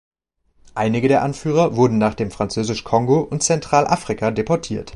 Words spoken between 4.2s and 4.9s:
deportiert.